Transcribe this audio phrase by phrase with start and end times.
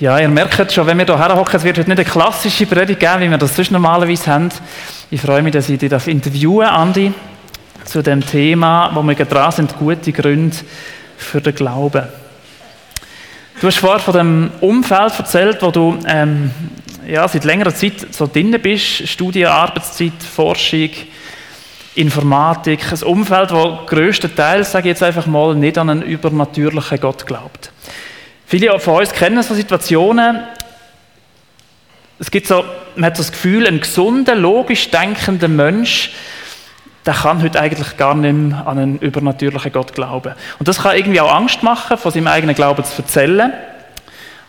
[0.00, 2.98] Ja, ihr merkt schon, wenn wir hierher hocken, es wird heute nicht eine klassische Predigt
[2.98, 4.48] geben, wie wir das sonst normalerweise haben.
[5.10, 7.12] Ich freue mich, dass ich dich interviewen darf, Andi,
[7.84, 10.56] zu dem Thema, wo wir dran sind, gute Gründe
[11.16, 12.04] für den Glauben.
[13.60, 16.50] Du hast vorhin von dem Umfeld erzählt, wo du ähm,
[17.06, 20.90] ja, seit längerer Zeit so drin bist, Studien, Arbeitszeit, Forschung,
[21.94, 27.26] Informatik, ein Umfeld, wo größtenteils, sage ich jetzt einfach mal, nicht an einen übernatürlichen Gott
[27.26, 27.70] glaubt.
[28.52, 30.40] Viele von uns kennen so Situationen,
[32.18, 32.62] es gibt so,
[32.96, 36.10] man hat so das Gefühl, ein gesunder, logisch denkender Mensch,
[37.06, 40.34] der kann heute eigentlich gar nicht mehr an einen übernatürlichen Gott glauben.
[40.58, 43.54] Und das kann irgendwie auch Angst machen, von seinem eigenen Glauben zu erzählen,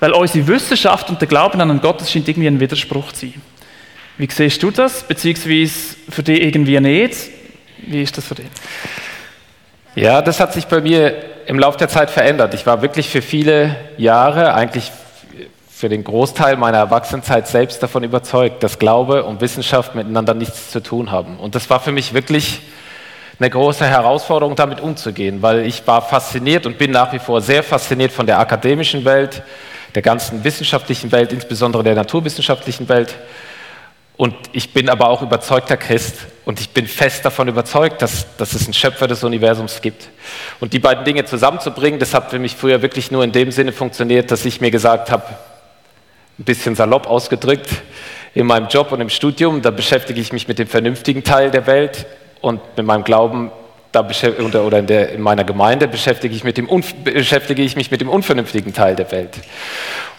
[0.02, 3.42] weil unsere Wissenschaft und der Glauben an einen Gott scheint irgendwie ein Widerspruch zu sein.
[4.18, 5.08] Wie siehst du das?
[5.08, 7.16] Beziehungsweise für dich irgendwie nicht?
[7.78, 8.48] Wie ist das für dich?
[9.96, 11.14] Ja, das hat sich bei mir
[11.46, 12.56] im Laufe der Zeit verändert.
[12.56, 14.92] Ich war wirklich für viele Jahre, eigentlich
[15.70, 20.80] für den Großteil meiner Erwachsenenzeit selbst davon überzeugt, dass Glaube und Wissenschaft miteinander nichts zu
[20.82, 21.38] tun haben.
[21.38, 22.62] Und das war für mich wirklich
[23.38, 27.62] eine große Herausforderung, damit umzugehen, weil ich war fasziniert und bin nach wie vor sehr
[27.62, 29.44] fasziniert von der akademischen Welt,
[29.94, 33.14] der ganzen wissenschaftlichen Welt, insbesondere der naturwissenschaftlichen Welt.
[34.16, 38.54] Und ich bin aber auch überzeugter Christ und ich bin fest davon überzeugt, dass, dass
[38.54, 40.10] es einen Schöpfer des Universums gibt.
[40.60, 43.72] Und die beiden Dinge zusammenzubringen, das hat für mich früher wirklich nur in dem Sinne
[43.72, 45.26] funktioniert, dass ich mir gesagt habe,
[46.38, 47.70] ein bisschen salopp ausgedrückt,
[48.36, 51.68] in meinem Job und im Studium, da beschäftige ich mich mit dem vernünftigen Teil der
[51.68, 52.06] Welt
[52.42, 53.52] und mit meinem Glauben
[53.92, 54.04] da
[54.66, 56.68] oder in, der, in, meiner Gemeinde beschäftige ich, mit dem,
[57.04, 59.38] beschäftige ich mich mit dem unvernünftigen Teil der Welt.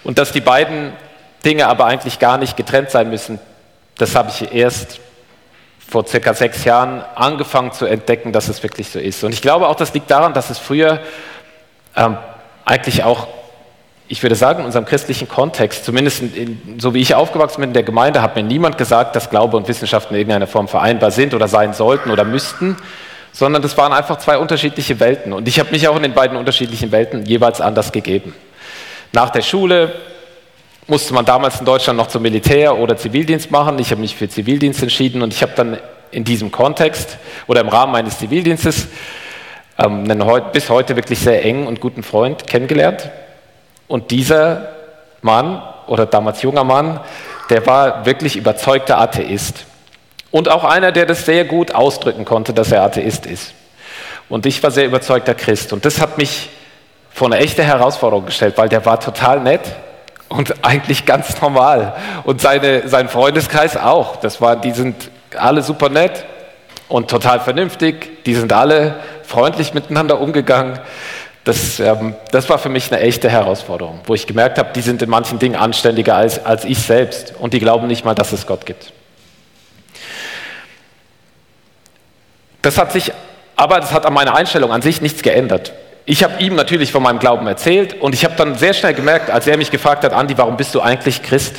[0.05, 0.93] Und dass die beiden
[1.45, 3.41] Dinge aber eigentlich gar nicht getrennt sein müssen,
[3.99, 5.01] das habe ich erst
[5.89, 9.23] vor circa sechs Jahren angefangen zu entdecken, dass es wirklich so ist.
[9.23, 11.01] Und ich glaube auch, das liegt daran, dass es früher
[11.97, 12.17] ähm,
[12.65, 13.29] eigentlich auch,
[14.09, 17.75] ich würde sagen, in unserem christlichen Kontext, zumindest in, so wie ich aufgewachsen bin in
[17.75, 21.35] der Gemeinde, hat mir niemand gesagt, dass Glaube und Wissenschaft in irgendeiner Form vereinbar sind
[21.35, 22.77] oder sein sollten oder müssten,
[23.33, 25.33] sondern das waren einfach zwei unterschiedliche Welten.
[25.33, 28.35] Und ich habe mich auch in den beiden unterschiedlichen Welten jeweils anders gegeben.
[29.13, 29.93] Nach der Schule
[30.87, 33.79] musste man damals in Deutschland noch zum Militär oder Zivildienst machen.
[33.79, 35.79] Ich habe mich für Zivildienst entschieden und ich habe dann
[36.11, 38.89] in diesem Kontext oder im Rahmen meines Zivildienstes
[39.79, 43.11] ähm, einen bis heute wirklich sehr engen und guten Freund kennengelernt.
[43.89, 44.69] Und dieser
[45.23, 47.01] Mann oder damals junger Mann,
[47.51, 49.67] der war wirklich überzeugter Atheist.
[50.31, 53.55] Und auch einer, der das sehr gut ausdrücken konnte, dass er Atheist ist.
[54.29, 55.73] Und ich war sehr überzeugter Christ.
[55.73, 56.51] Und das hat mich
[57.11, 59.61] vor eine echte Herausforderung gestellt, weil der war total nett,
[60.29, 61.95] und eigentlich ganz normal.
[62.25, 64.17] Und seine, sein Freundeskreis auch.
[64.17, 66.25] Das war, die sind alle super nett
[66.89, 68.25] und total vernünftig.
[68.25, 70.79] Die sind alle freundlich miteinander umgegangen.
[71.45, 75.03] Das, ähm, das war für mich eine echte Herausforderung, wo ich gemerkt habe, die sind
[75.03, 78.47] in manchen Dingen anständiger als, als ich selbst und die glauben nicht mal, dass es
[78.47, 78.93] Gott gibt.
[82.63, 83.13] Das hat sich,
[83.57, 85.75] aber das hat an meiner Einstellung an sich nichts geändert
[86.07, 89.31] ich habe ihm natürlich von meinem Glauben erzählt und ich habe dann sehr schnell gemerkt,
[89.31, 91.57] als er mich gefragt hat, Andi, warum bist du eigentlich Christ?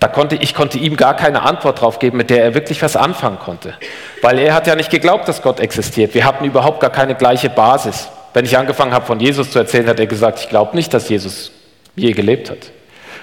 [0.00, 2.96] Da konnte ich konnte ihm gar keine Antwort drauf geben, mit der er wirklich was
[2.96, 3.74] anfangen konnte,
[4.22, 6.14] weil er hat ja nicht geglaubt, dass Gott existiert.
[6.14, 8.08] Wir hatten überhaupt gar keine gleiche Basis.
[8.34, 11.08] Wenn ich angefangen habe, von Jesus zu erzählen, hat er gesagt, ich glaube nicht, dass
[11.08, 11.50] Jesus
[11.96, 12.70] je gelebt hat.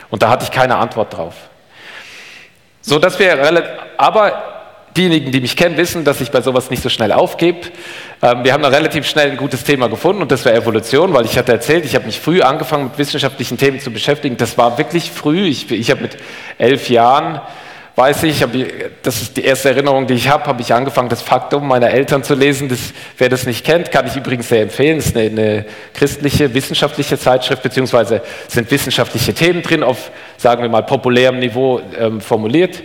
[0.10, 1.34] Und da hatte ich keine Antwort drauf.
[2.82, 3.64] So dass wir
[3.98, 4.55] aber
[4.96, 7.68] diejenigen, die mich kennen, wissen, dass ich bei sowas nicht so schnell aufgebe.
[8.22, 11.26] Ähm, wir haben da relativ schnell ein gutes Thema gefunden und das war Evolution, weil
[11.26, 14.38] ich hatte erzählt, ich habe mich früh angefangen mit wissenschaftlichen Themen zu beschäftigen.
[14.38, 15.48] Das war wirklich früh.
[15.48, 16.18] Ich, ich habe mit
[16.58, 17.42] elf Jahren,
[17.98, 18.52] weiß ich, hab,
[19.04, 22.24] das ist die erste Erinnerung, die ich habe, habe ich angefangen, das Faktum meiner Eltern
[22.24, 22.70] zu lesen.
[22.70, 22.80] Das,
[23.18, 25.00] wer das nicht kennt, kann ich übrigens sehr empfehlen.
[25.00, 30.70] Es ist eine, eine christliche, wissenschaftliche Zeitschrift, beziehungsweise sind wissenschaftliche Themen drin auf, sagen wir
[30.70, 32.82] mal, populärem Niveau ähm, formuliert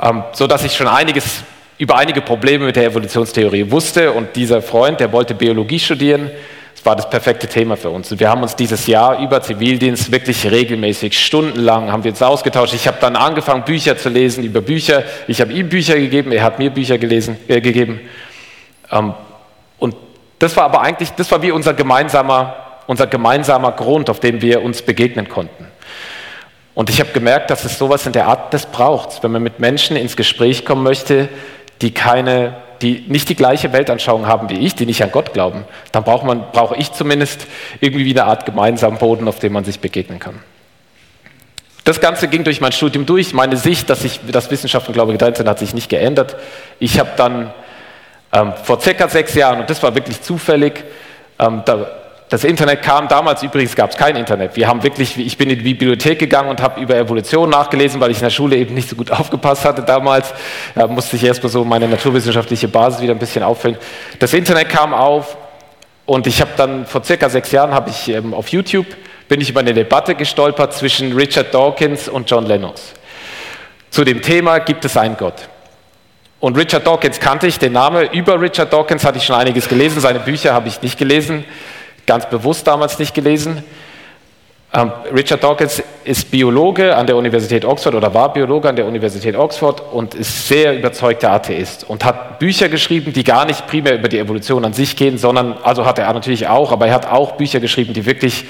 [0.00, 1.42] ähm, so dass ich schon einiges
[1.78, 6.30] über einige Probleme mit der Evolutionstheorie wusste und dieser Freund, der wollte Biologie studieren,
[6.74, 8.10] das war das perfekte Thema für uns.
[8.12, 12.74] Und wir haben uns dieses Jahr über Zivildienst wirklich regelmäßig, stundenlang haben wir uns ausgetauscht.
[12.74, 15.02] Ich habe dann angefangen, Bücher zu lesen über Bücher.
[15.26, 18.00] Ich habe ihm Bücher gegeben, er hat mir Bücher gelesen, äh, gegeben.
[18.90, 19.14] Ähm,
[19.78, 19.96] und
[20.38, 22.54] das war aber eigentlich, das war wie unser gemeinsamer,
[22.86, 25.67] unser gemeinsamer Grund, auf dem wir uns begegnen konnten.
[26.78, 29.58] Und ich habe gemerkt, dass es sowas in der Art, das braucht, wenn man mit
[29.58, 31.28] Menschen ins Gespräch kommen möchte,
[31.82, 35.64] die keine, die nicht die gleiche Weltanschauung haben wie ich, die nicht an Gott glauben,
[35.90, 37.48] dann braucht man, brauche ich zumindest
[37.80, 40.38] irgendwie eine Art gemeinsamen Boden, auf dem man sich begegnen kann.
[41.82, 43.34] Das Ganze ging durch mein Studium durch.
[43.34, 46.36] Meine Sicht, dass, ich, dass Wissenschaft und Glaube getrennt sind, hat sich nicht geändert.
[46.78, 47.52] Ich habe dann
[48.32, 50.84] ähm, vor circa sechs Jahren, und das war wirklich zufällig,
[51.40, 51.97] ähm, da
[52.28, 54.54] das Internet kam damals übrigens gab es kein Internet.
[54.54, 58.10] Wir haben wirklich, ich bin in die Bibliothek gegangen und habe über Evolution nachgelesen, weil
[58.10, 60.34] ich in der Schule eben nicht so gut aufgepasst hatte damals.
[60.74, 63.78] Da musste ich erstmal so meine naturwissenschaftliche Basis wieder ein bisschen auffüllen.
[64.18, 65.38] Das Internet kam auf
[66.04, 68.86] und ich habe dann vor circa sechs Jahren habe ich ähm, auf YouTube
[69.28, 72.94] bin ich über eine Debatte gestolpert zwischen Richard Dawkins und John Lennox.
[73.90, 75.48] Zu dem Thema gibt es einen Gott.
[76.40, 80.00] Und Richard Dawkins kannte ich, den Namen über Richard Dawkins hatte ich schon einiges gelesen,
[80.00, 81.44] seine Bücher habe ich nicht gelesen
[82.08, 83.62] ganz bewusst damals nicht gelesen.
[84.74, 89.36] Ähm, Richard Dawkins ist Biologe an der Universität Oxford oder war Biologe an der Universität
[89.36, 94.08] Oxford und ist sehr überzeugter Atheist und hat Bücher geschrieben, die gar nicht primär über
[94.08, 97.32] die Evolution an sich gehen, sondern, also hat er natürlich auch, aber er hat auch
[97.32, 98.44] Bücher geschrieben, die wirklich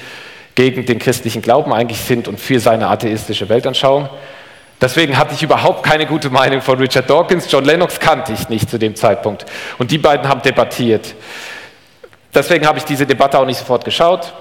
[0.57, 4.09] gegen den christlichen Glauben eigentlich sind und für seine atheistische Weltanschauung.
[4.81, 7.51] Deswegen hatte ich überhaupt keine gute Meinung von Richard Dawkins.
[7.51, 9.45] John Lennox kannte ich nicht zu dem Zeitpunkt.
[9.79, 11.15] Und die beiden haben debattiert.
[12.35, 14.33] Deswegen habe ich diese Debatte auch nicht sofort geschaut,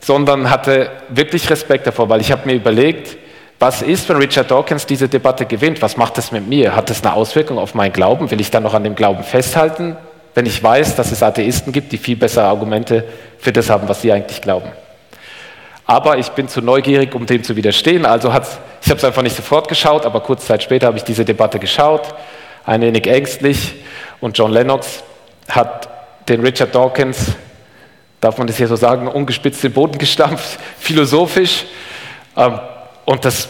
[0.00, 3.16] sondern hatte wirklich Respekt davor, weil ich habe mir überlegt,
[3.58, 5.82] was ist, wenn Richard Dawkins diese Debatte gewinnt?
[5.82, 6.74] Was macht das mit mir?
[6.74, 8.30] Hat das eine Auswirkung auf meinen Glauben?
[8.30, 9.98] Will ich dann noch an dem Glauben festhalten,
[10.34, 13.04] wenn ich weiß, dass es Atheisten gibt, die viel bessere Argumente
[13.38, 14.70] für das haben, was sie eigentlich glauben?
[15.84, 18.06] Aber ich bin zu neugierig, um dem zu widerstehen.
[18.06, 21.04] Also hat's, ich habe es einfach nicht sofort geschaut, aber kurze Zeit später habe ich
[21.04, 22.14] diese Debatte geschaut,
[22.64, 23.74] ein wenig ängstlich.
[24.20, 25.02] Und John Lennox
[25.48, 25.89] hat
[26.30, 27.32] den Richard Dawkins,
[28.20, 31.66] darf man das hier so sagen, ungespitzt den Boden gestampft, philosophisch.
[32.36, 32.58] Ähm,
[33.04, 33.48] und das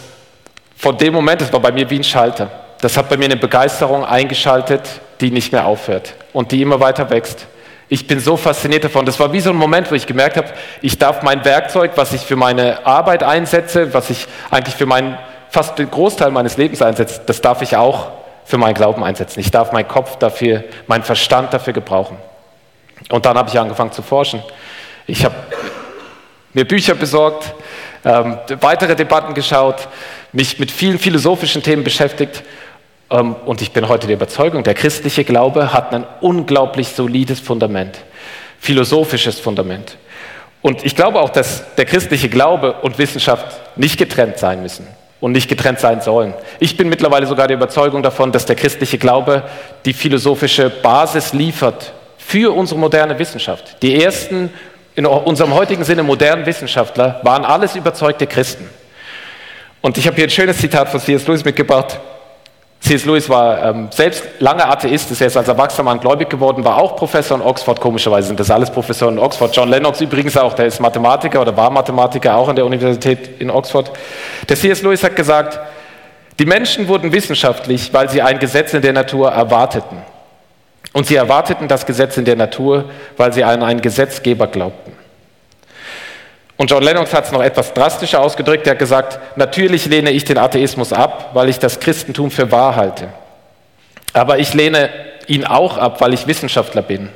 [0.76, 2.50] von dem Moment, das war bei mir wie ein Schalter.
[2.80, 4.88] Das hat bei mir eine Begeisterung eingeschaltet,
[5.20, 7.46] die nicht mehr aufhört und die immer weiter wächst.
[7.90, 9.04] Ich bin so fasziniert davon.
[9.04, 10.48] Das war wie so ein Moment, wo ich gemerkt habe,
[10.80, 15.18] ich darf mein Werkzeug, was ich für meine Arbeit einsetze, was ich eigentlich für meinen
[15.50, 18.12] fast den Großteil meines Lebens einsetze, das darf ich auch
[18.44, 19.40] für meinen Glauben einsetzen.
[19.40, 22.16] Ich darf meinen Kopf dafür, meinen Verstand dafür gebrauchen.
[23.08, 24.42] Und dann habe ich angefangen zu forschen.
[25.06, 25.34] Ich habe
[26.52, 27.54] mir Bücher besorgt,
[28.04, 29.88] ähm, weitere Debatten geschaut,
[30.32, 32.42] mich mit vielen philosophischen Themen beschäftigt.
[33.10, 37.98] Ähm, und ich bin heute der Überzeugung, der christliche Glaube hat ein unglaublich solides Fundament,
[38.58, 39.96] philosophisches Fundament.
[40.62, 44.86] Und ich glaube auch, dass der christliche Glaube und Wissenschaft nicht getrennt sein müssen
[45.18, 46.34] und nicht getrennt sein sollen.
[46.58, 49.42] Ich bin mittlerweile sogar der Überzeugung davon, dass der christliche Glaube
[49.84, 51.92] die philosophische Basis liefert
[52.30, 53.82] für unsere moderne Wissenschaft.
[53.82, 54.50] Die ersten
[54.94, 58.70] in unserem heutigen Sinne modernen Wissenschaftler waren alles überzeugte Christen.
[59.80, 61.26] Und ich habe hier ein schönes Zitat von C.S.
[61.26, 61.98] Lewis mitgebracht.
[62.82, 63.04] C.S.
[63.04, 66.94] Lewis war ähm, selbst lange Atheist, ist erst als erwachsener Mann gläubig geworden, war auch
[66.94, 69.54] Professor in Oxford, komischerweise sind das alles Professoren in Oxford.
[69.56, 73.50] John Lennox übrigens auch, der ist Mathematiker oder war Mathematiker auch an der Universität in
[73.50, 73.90] Oxford.
[74.48, 74.82] Der C.S.
[74.82, 75.58] Lewis hat gesagt,
[76.38, 79.98] die Menschen wurden wissenschaftlich, weil sie ein Gesetz in der Natur erwarteten.
[80.92, 84.92] Und sie erwarteten das Gesetz in der Natur, weil sie an einen Gesetzgeber glaubten.
[86.56, 88.66] Und John Lennox hat es noch etwas drastischer ausgedrückt.
[88.66, 92.76] Er hat gesagt, natürlich lehne ich den Atheismus ab, weil ich das Christentum für wahr
[92.76, 93.08] halte.
[94.12, 94.90] Aber ich lehne
[95.26, 97.08] ihn auch ab, weil ich Wissenschaftler bin.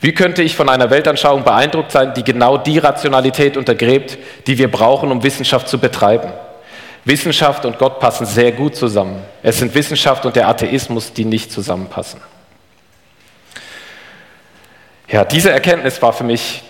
[0.00, 4.70] Wie könnte ich von einer Weltanschauung beeindruckt sein, die genau die Rationalität untergräbt, die wir
[4.70, 6.32] brauchen, um Wissenschaft zu betreiben?
[7.04, 9.22] Wissenschaft und Gott passen sehr gut zusammen.
[9.42, 12.20] Es sind Wissenschaft und der Atheismus, die nicht zusammenpassen.
[15.10, 16.62] Ja, diese Erkenntnis war für mich,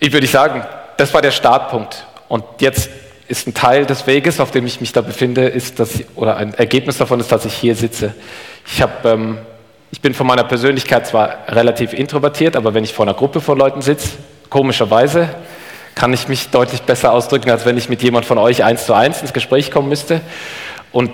[0.00, 0.64] ich würde sagen,
[0.96, 2.06] das war der Startpunkt.
[2.26, 2.90] Und jetzt
[3.28, 6.36] ist ein Teil des Weges, auf dem ich mich da befinde, ist, dass ich, oder
[6.36, 8.14] ein Ergebnis davon ist, dass ich hier sitze.
[8.66, 9.38] Ich, hab, ähm,
[9.92, 13.56] ich bin von meiner Persönlichkeit zwar relativ introvertiert, aber wenn ich vor einer Gruppe von
[13.56, 14.08] Leuten sitze,
[14.50, 15.28] komischerweise,
[15.94, 18.92] kann ich mich deutlich besser ausdrücken, als wenn ich mit jemand von euch eins zu
[18.92, 20.20] eins ins Gespräch kommen müsste.
[20.90, 21.12] Und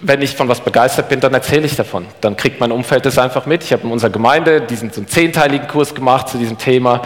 [0.00, 2.06] wenn ich von was begeistert bin, dann erzähle ich davon.
[2.20, 3.64] Dann kriegt mein Umfeld das einfach mit.
[3.64, 7.02] Ich habe in unserer Gemeinde diesen so einen zehnteiligen Kurs gemacht zu diesem Thema.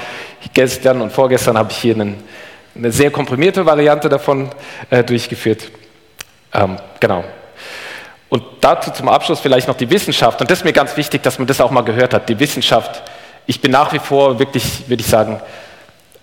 [0.55, 2.23] Gestern und vorgestern habe ich hier einen,
[2.75, 4.51] eine sehr komprimierte Variante davon
[4.91, 5.71] äh, durchgeführt.
[6.53, 7.25] Ähm, genau.
[8.29, 10.41] Und dazu zum Abschluss vielleicht noch die Wissenschaft.
[10.41, 12.29] Und das ist mir ganz wichtig, dass man das auch mal gehört hat.
[12.29, 13.03] Die Wissenschaft.
[13.47, 15.41] Ich bin nach wie vor wirklich, würde ich sagen,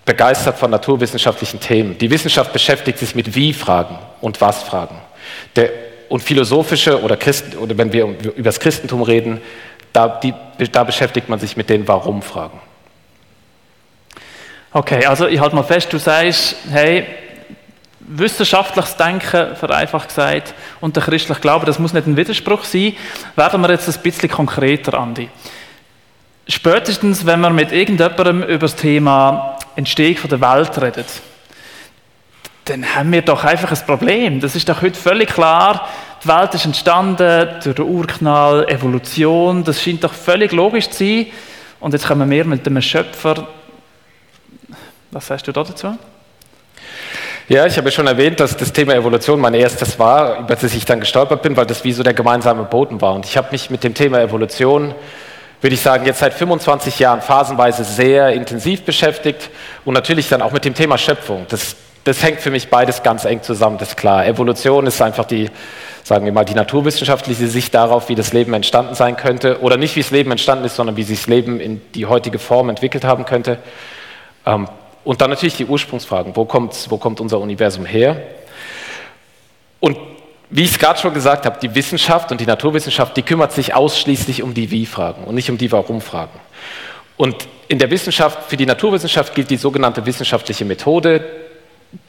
[0.04, 1.98] begeistert von naturwissenschaftlichen Themen.
[1.98, 4.96] Die Wissenschaft beschäftigt sich mit Wie-Fragen und Was-Fragen.
[5.54, 9.40] Der und philosophische oder, Christen, oder wenn wir über das Christentum reden,
[9.92, 10.34] da, die,
[10.70, 12.60] da beschäftigt man sich mit den Warum-Fragen.
[14.72, 17.06] Okay, also ich halte mal fest, du sagst, hey,
[18.00, 22.94] wissenschaftliches Denken, vereinfacht gesagt, und der christliche Glaube, das muss nicht ein Widerspruch sein.
[23.36, 25.28] Werden wir jetzt ein bisschen konkreter, Andi.
[26.46, 31.04] Spätestens, wenn wir mit irgendjemandem über das Thema Entstehung der Welt reden,
[32.68, 34.40] dann haben wir doch einfach ein Problem.
[34.40, 35.88] Das ist doch heute völlig klar.
[36.22, 39.64] Die Welt ist entstanden durch den Urknall, Evolution.
[39.64, 41.26] Das scheint doch völlig logisch zu sein.
[41.80, 43.46] Und jetzt kommen wir mit dem Schöpfer.
[45.10, 45.96] Was sagst du dazu?
[47.48, 50.84] Ja, ich habe schon erwähnt, dass das Thema Evolution mein erstes war, über das ich
[50.84, 53.14] dann gestolpert bin, weil das wie so der gemeinsame Boden war.
[53.14, 54.94] Und ich habe mich mit dem Thema Evolution,
[55.62, 59.48] würde ich sagen, jetzt seit 25 Jahren phasenweise sehr intensiv beschäftigt
[59.86, 61.46] und natürlich dann auch mit dem Thema Schöpfung.
[61.48, 61.74] Das,
[62.08, 64.26] das hängt für mich beides ganz eng zusammen, das ist klar.
[64.26, 65.50] Evolution ist einfach die,
[66.02, 69.60] sagen wir mal, die naturwissenschaftliche Sicht darauf, wie das Leben entstanden sein könnte.
[69.60, 72.38] Oder nicht, wie das Leben entstanden ist, sondern wie sich das Leben in die heutige
[72.38, 73.58] Form entwickelt haben könnte.
[74.46, 74.68] Ähm,
[75.04, 76.34] und dann natürlich die Ursprungsfragen.
[76.34, 78.16] Wo kommt, wo kommt unser Universum her?
[79.80, 79.98] Und
[80.50, 83.74] wie ich es gerade schon gesagt habe, die Wissenschaft und die Naturwissenschaft, die kümmert sich
[83.74, 86.40] ausschließlich um die Wie-Fragen und nicht um die Warum-Fragen.
[87.18, 91.47] Und in der Wissenschaft, für die Naturwissenschaft gilt die sogenannte wissenschaftliche Methode.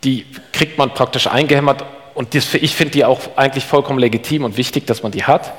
[0.04, 4.58] Die kriegt man praktisch eingehämmert und das, ich finde die auch eigentlich vollkommen legitim und
[4.58, 5.54] wichtig, dass man die hat.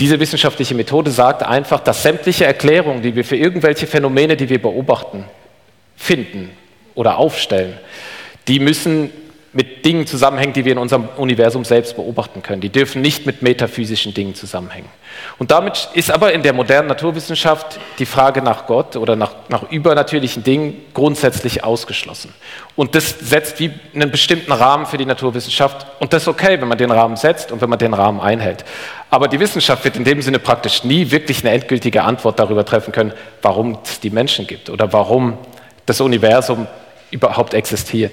[0.00, 4.60] Diese wissenschaftliche Methode sagt einfach, dass sämtliche Erklärungen, die wir für irgendwelche Phänomene, die wir
[4.60, 5.24] beobachten,
[5.96, 6.50] finden
[6.94, 7.78] oder aufstellen,
[8.48, 9.10] die müssen
[9.56, 12.60] mit Dingen zusammenhängen, die wir in unserem Universum selbst beobachten können.
[12.60, 14.90] Die dürfen nicht mit metaphysischen Dingen zusammenhängen.
[15.38, 19.70] Und damit ist aber in der modernen Naturwissenschaft die Frage nach Gott oder nach, nach
[19.70, 22.34] übernatürlichen Dingen grundsätzlich ausgeschlossen.
[22.76, 25.86] Und das setzt wie einen bestimmten Rahmen für die Naturwissenschaft.
[26.00, 28.62] Und das ist okay, wenn man den Rahmen setzt und wenn man den Rahmen einhält.
[29.08, 32.92] Aber die Wissenschaft wird in dem Sinne praktisch nie wirklich eine endgültige Antwort darüber treffen
[32.92, 35.38] können, warum es die Menschen gibt oder warum
[35.86, 36.66] das Universum
[37.10, 38.12] überhaupt existiert.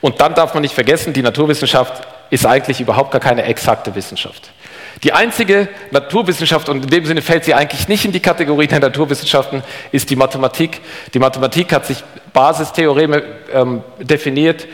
[0.00, 4.50] Und dann darf man nicht vergessen, die Naturwissenschaft ist eigentlich überhaupt gar keine exakte Wissenschaft.
[5.02, 8.80] Die einzige Naturwissenschaft, und in dem Sinne fällt sie eigentlich nicht in die Kategorie der
[8.80, 10.80] Naturwissenschaften, ist die Mathematik.
[11.12, 14.66] Die Mathematik hat sich Basistheoreme ähm, definiert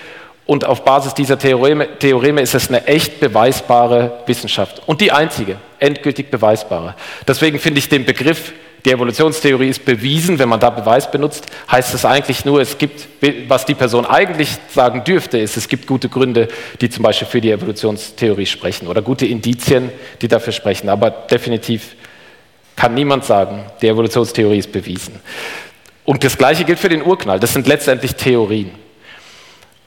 [0.47, 4.83] und auf Basis dieser Theoreme, Theoreme ist es eine echt beweisbare Wissenschaft.
[4.87, 6.95] Und die einzige, endgültig beweisbare.
[7.27, 8.53] Deswegen finde ich den Begriff
[8.85, 13.07] die Evolutionstheorie ist bewiesen, wenn man da Beweis benutzt, heißt es eigentlich nur, es gibt,
[13.49, 16.49] was die Person eigentlich sagen dürfte, ist, es gibt gute Gründe,
[16.81, 20.89] die zum Beispiel für die Evolutionstheorie sprechen oder gute Indizien, die dafür sprechen.
[20.89, 21.95] Aber definitiv
[22.75, 25.21] kann niemand sagen, die Evolutionstheorie ist bewiesen.
[26.05, 27.39] Und das Gleiche gilt für den Urknall.
[27.39, 28.73] Das sind letztendlich Theorien.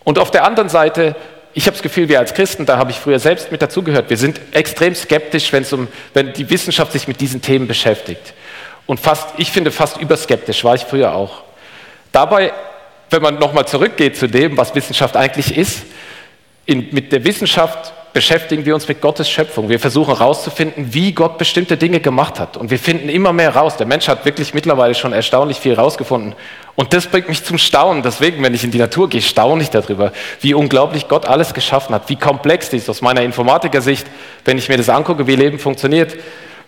[0.05, 1.15] Und auf der anderen Seite
[1.57, 4.17] ich habe das Gefühl, wir als Christen, da habe ich früher selbst mit dazugehört, wir
[4.17, 8.33] sind extrem skeptisch, um, wenn die Wissenschaft sich mit diesen Themen beschäftigt.
[8.87, 11.41] Und fast, ich finde fast überskeptisch, war ich früher auch.
[12.11, 12.53] Dabei,
[13.09, 15.83] wenn man nochmal zurückgeht zu dem, was Wissenschaft eigentlich ist,
[16.65, 19.67] in, mit der Wissenschaft beschäftigen wir uns mit Gottes Schöpfung.
[19.67, 22.55] Wir versuchen herauszufinden, wie Gott bestimmte Dinge gemacht hat.
[22.55, 23.75] Und wir finden immer mehr raus.
[23.75, 26.33] Der Mensch hat wirklich mittlerweile schon erstaunlich viel herausgefunden.
[26.75, 28.03] Und das bringt mich zum Staunen.
[28.03, 31.93] Deswegen, wenn ich in die Natur gehe, staune ich darüber, wie unglaublich Gott alles geschaffen
[31.93, 32.87] hat, wie komplex dies.
[32.87, 34.07] Aus meiner Informatikersicht,
[34.45, 36.15] wenn ich mir das angucke, wie Leben funktioniert,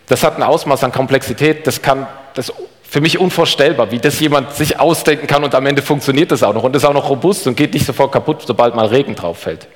[0.08, 2.52] das hat ein Ausmaß an Komplexität, das kann das
[2.90, 6.54] für mich unvorstellbar, wie das jemand sich ausdenken kann und am Ende funktioniert das auch
[6.54, 9.40] noch und ist auch noch robust und geht nicht sofort kaputt, sobald mal Regen drauf
[9.40, 9.68] fällt.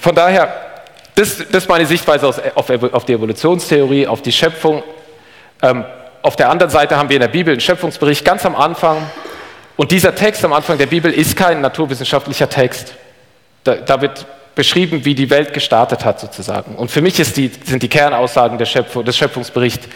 [0.00, 0.52] Von daher,
[1.14, 4.82] das, das ist meine Sichtweise auf, auf, die Evolutionstheorie, auf die Schöpfung.
[5.62, 5.84] Ähm,
[6.22, 8.98] auf der anderen Seite haben wir in der Bibel einen Schöpfungsbericht ganz am Anfang.
[9.76, 12.94] Und dieser Text am Anfang der Bibel ist kein naturwissenschaftlicher Text.
[13.62, 16.76] Da, da wird beschrieben, wie die Welt gestartet hat sozusagen.
[16.76, 19.88] Und für mich die, sind die Kernaussagen Schöpfung, des Schöpfungsberichts,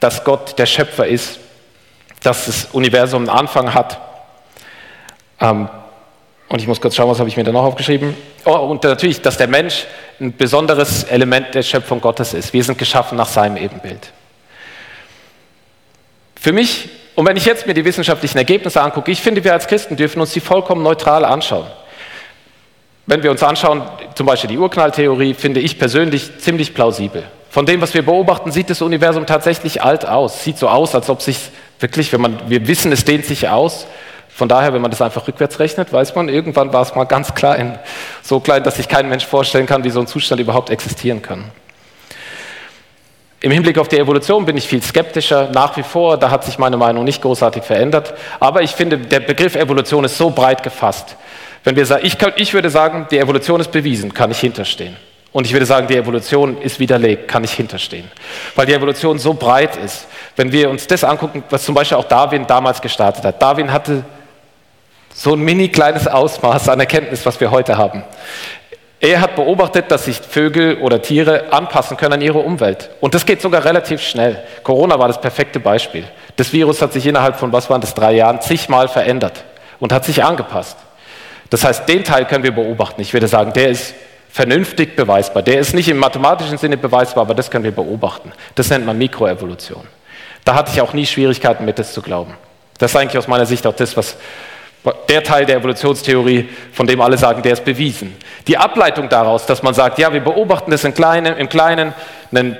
[0.00, 1.38] dass Gott der Schöpfer ist,
[2.22, 4.00] dass das Universum einen Anfang hat.
[5.40, 5.68] Ähm,
[6.48, 8.16] und ich muss kurz schauen, was habe ich mir da noch aufgeschrieben.
[8.44, 9.84] Oh, und natürlich, dass der Mensch
[10.18, 12.52] ein besonderes Element der Schöpfung Gottes ist.
[12.52, 14.12] Wir sind geschaffen nach seinem Ebenbild.
[16.40, 19.66] Für mich, und wenn ich jetzt mir die wissenschaftlichen Ergebnisse angucke, ich finde, wir als
[19.66, 21.66] Christen dürfen uns die vollkommen neutral anschauen.
[23.08, 23.80] Wenn wir uns anschauen,
[24.14, 27.24] zum Beispiel die Urknalltheorie, finde ich persönlich ziemlich plausibel.
[27.48, 30.44] Von dem, was wir beobachten, sieht das Universum tatsächlich alt aus.
[30.44, 31.38] Sieht so aus, als ob sich
[31.80, 33.86] wirklich, wenn man, wir wissen, es dehnt sich aus.
[34.28, 37.34] Von daher, wenn man das einfach rückwärts rechnet, weiß man, irgendwann war es mal ganz
[37.34, 37.78] klein.
[38.22, 41.44] So klein, dass sich kein Mensch vorstellen kann, wie so ein Zustand überhaupt existieren kann.
[43.40, 46.58] Im Hinblick auf die Evolution bin ich viel skeptischer, nach wie vor, da hat sich
[46.58, 48.12] meine Meinung nicht großartig verändert.
[48.38, 51.16] Aber ich finde, der Begriff Evolution ist so breit gefasst,
[51.68, 54.96] wenn wir sagen, ich, ich würde sagen, die Evolution ist bewiesen, kann ich hinterstehen.
[55.32, 58.10] Und ich würde sagen, die Evolution ist widerlegt, kann ich hinterstehen.
[58.56, 60.06] Weil die Evolution so breit ist.
[60.34, 63.42] Wenn wir uns das angucken, was zum Beispiel auch Darwin damals gestartet hat.
[63.42, 64.02] Darwin hatte
[65.12, 68.02] so ein mini kleines Ausmaß an Erkenntnis, was wir heute haben.
[68.98, 72.88] Er hat beobachtet, dass sich Vögel oder Tiere anpassen können an ihre Umwelt.
[73.02, 74.42] Und das geht sogar relativ schnell.
[74.62, 76.04] Corona war das perfekte Beispiel.
[76.36, 79.44] Das Virus hat sich innerhalb von, was waren das, drei Jahren zigmal verändert
[79.80, 80.78] und hat sich angepasst.
[81.50, 83.00] Das heißt, den Teil können wir beobachten.
[83.00, 83.94] Ich würde sagen, der ist
[84.30, 85.42] vernünftig beweisbar.
[85.42, 88.32] Der ist nicht im mathematischen Sinne beweisbar, aber das können wir beobachten.
[88.54, 89.84] Das nennt man Mikroevolution.
[90.44, 92.34] Da hatte ich auch nie Schwierigkeiten mit, das zu glauben.
[92.78, 94.16] Das ist eigentlich aus meiner Sicht auch das, was
[95.08, 98.16] der Teil der Evolutionstheorie, von dem alle sagen, der ist bewiesen.
[98.46, 101.92] Die Ableitung daraus, dass man sagt, ja, wir beobachten das im Kleinen, im Kleinen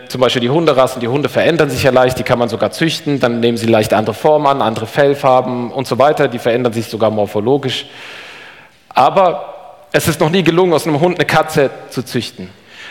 [0.08, 3.20] zum Beispiel die Hunderassen, die Hunde verändern sich ja leicht, die kann man sogar züchten,
[3.20, 6.88] dann nehmen sie leicht andere Formen an, andere Fellfarben und so weiter, die verändern sich
[6.88, 7.86] sogar morphologisch.
[8.98, 12.50] Aber es ist noch nie gelungen, aus einem Hund eine Katze zu züchten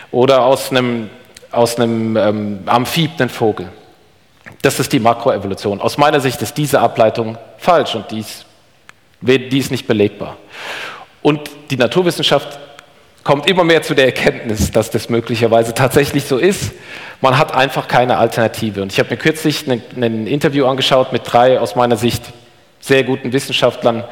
[0.10, 1.10] oder aus einem,
[1.52, 3.68] aus einem ähm, Amphib einen Vogel.
[4.62, 5.82] Das ist die Makroevolution.
[5.82, 8.46] Aus meiner Sicht ist diese Ableitung falsch und die ist,
[9.70, 10.38] nicht belegbar.
[11.22, 12.58] Und die Naturwissenschaft
[13.26, 16.72] kommt immer mehr zu der Erkenntnis, dass das möglicherweise tatsächlich so ist.
[17.20, 18.82] Man hat einfach keine Alternative.
[18.82, 22.24] Und ich habe mir kürzlich ein, ein Interview angeschaut mit drei aus meiner Sicht
[22.80, 24.06] sehr guten Wissenschaftlern,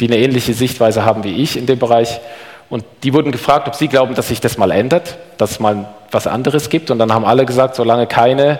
[0.00, 2.20] die eine ähnliche Sichtweise haben wie ich in dem Bereich.
[2.68, 5.88] Und die wurden gefragt, ob sie glauben, dass sich das mal ändert, dass es mal
[6.10, 6.90] was anderes gibt.
[6.90, 8.58] Und dann haben alle gesagt, solange keine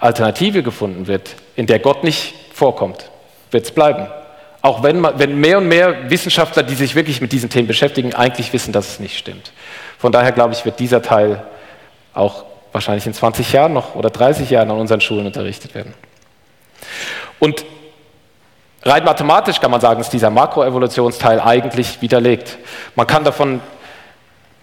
[0.00, 3.10] Alternative gefunden wird, in der Gott nicht vorkommt,
[3.50, 4.06] wird es bleiben.
[4.62, 8.52] Auch wenn, wenn mehr und mehr Wissenschaftler, die sich wirklich mit diesen Themen beschäftigen, eigentlich
[8.52, 9.52] wissen, dass es nicht stimmt.
[9.98, 11.42] Von daher glaube ich, wird dieser Teil
[12.14, 15.94] auch wahrscheinlich in 20 Jahren noch oder 30 Jahren an unseren Schulen unterrichtet werden.
[17.38, 17.64] Und
[18.86, 22.58] rein mathematisch kann man sagen, ist dieser Makroevolutionsteil eigentlich widerlegt.
[22.94, 23.60] Man kann davon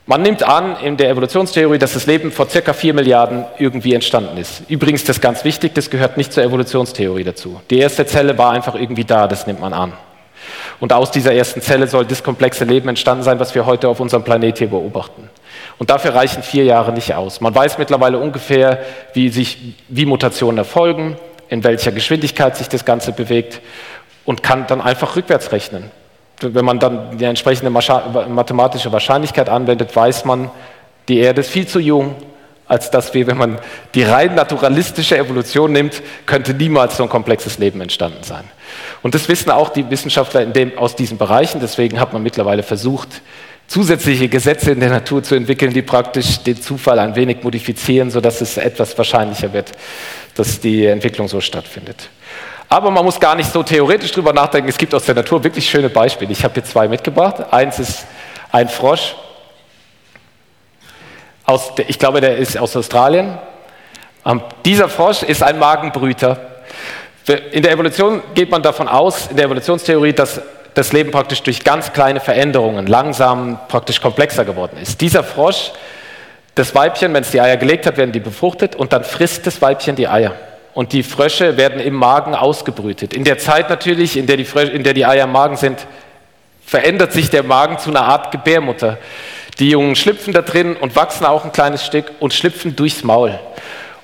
[0.05, 4.35] man nimmt an in der Evolutionstheorie, dass das Leben vor circa vier Milliarden irgendwie entstanden
[4.35, 4.63] ist.
[4.67, 7.61] Übrigens, das ist ganz wichtig, das gehört nicht zur Evolutionstheorie dazu.
[7.69, 9.93] Die erste Zelle war einfach irgendwie da, das nimmt man an.
[10.81, 14.01] Und aus dieser ersten Zelle soll das komplexe Leben entstanden sein, was wir heute auf
[14.01, 15.29] unserem Planet hier beobachten.
[15.79, 17.39] Und dafür reichen vier Jahre nicht aus.
[17.39, 18.79] Man weiß mittlerweile ungefähr,
[19.13, 21.15] wie, sich, wie Mutationen erfolgen,
[21.47, 23.61] in welcher Geschwindigkeit sich das Ganze bewegt
[24.25, 25.91] und kann dann einfach rückwärts rechnen
[26.43, 30.51] wenn man dann die entsprechende mathematische Wahrscheinlichkeit anwendet, weiß man,
[31.07, 32.15] die Erde ist viel zu jung,
[32.65, 33.59] als dass wir, wenn man
[33.93, 38.45] die rein naturalistische Evolution nimmt, könnte niemals so ein komplexes Leben entstanden sein.
[39.01, 41.59] Und das wissen auch die Wissenschaftler dem, aus diesen Bereichen.
[41.59, 43.21] Deswegen hat man mittlerweile versucht,
[43.67, 48.41] zusätzliche Gesetze in der Natur zu entwickeln, die praktisch den Zufall ein wenig modifizieren, sodass
[48.41, 49.71] es etwas wahrscheinlicher wird,
[50.35, 52.09] dass die Entwicklung so stattfindet.
[52.73, 54.67] Aber man muss gar nicht so theoretisch drüber nachdenken.
[54.67, 56.31] Es gibt aus der Natur wirklich schöne Beispiele.
[56.31, 57.53] Ich habe hier zwei mitgebracht.
[57.53, 58.07] Eins ist
[58.51, 59.13] ein Frosch.
[61.45, 63.37] Aus, ich glaube, der ist aus Australien.
[64.25, 66.39] Ähm, dieser Frosch ist ein Magenbrüter.
[67.51, 70.41] In der Evolution geht man davon aus, in der Evolutionstheorie, dass
[70.73, 74.99] das Leben praktisch durch ganz kleine Veränderungen langsam praktisch komplexer geworden ist.
[74.99, 75.73] Dieser Frosch,
[76.55, 79.61] das Weibchen, wenn es die Eier gelegt hat, werden die befruchtet und dann frisst das
[79.61, 80.33] Weibchen die Eier
[80.73, 83.13] und die Frösche werden im Magen ausgebrütet.
[83.13, 85.85] In der Zeit natürlich, in der die, Frösche, in der die Eier im Magen sind,
[86.65, 88.97] verändert sich der Magen zu einer Art Gebärmutter.
[89.59, 93.39] Die Jungen schlüpfen da drin und wachsen auch ein kleines Stück und schlüpfen durchs Maul.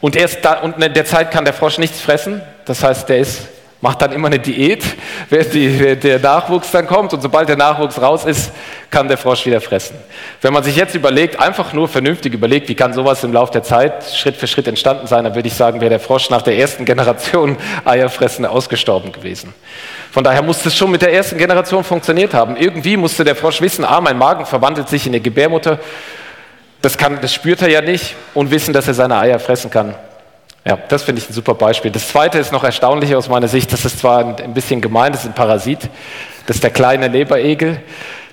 [0.01, 2.41] Und erst da, und in der Zeit kann der Frosch nichts fressen.
[2.65, 3.47] Das heißt, der ist
[3.82, 4.84] macht dann immer eine Diät,
[5.30, 7.13] während die, der Nachwuchs dann kommt.
[7.13, 8.52] Und sobald der Nachwuchs raus ist,
[8.92, 9.96] kann der Frosch wieder fressen.
[10.42, 13.63] Wenn man sich jetzt überlegt, einfach nur vernünftig überlegt, wie kann sowas im Laufe der
[13.63, 16.58] Zeit Schritt für Schritt entstanden sein, dann würde ich sagen, wäre der Frosch nach der
[16.58, 19.54] ersten Generation Eierfressen ausgestorben gewesen.
[20.12, 22.58] Von daher muss es schon mit der ersten Generation funktioniert haben.
[22.58, 25.80] Irgendwie musste der Frosch wissen, ah, mein Magen verwandelt sich in eine Gebärmutter.
[26.82, 29.96] Das, kann, das spürt er ja nicht und wissen, dass er seine Eier fressen kann.
[30.65, 31.91] Ja, das finde ich ein super Beispiel.
[31.91, 33.72] Das zweite ist noch erstaunlicher aus meiner Sicht.
[33.72, 35.89] Das ist zwar ein bisschen gemein, das ist ein Parasit.
[36.45, 37.82] Das ist der kleine Leberegel.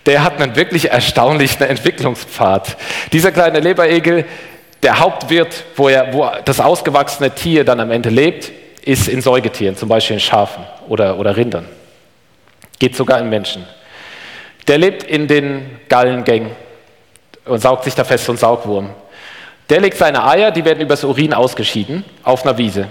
[0.05, 2.77] Der hat einen wirklich erstaunlichen Entwicklungspfad.
[3.12, 4.25] Dieser kleine Leberegel,
[4.83, 8.53] der Hauptwirt, wo, er, wo das ausgewachsene Tier dann am Ende lebt,
[8.85, 11.67] ist in Säugetieren, zum Beispiel in Schafen oder, oder Rindern.
[12.79, 13.65] Geht sogar in Menschen.
[14.69, 16.51] Der lebt in den Gallengängen
[17.45, 18.91] und saugt sich da fest, so ein Saugwurm.
[19.69, 22.87] Der legt seine Eier, die werden übers Urin ausgeschieden auf einer Wiese.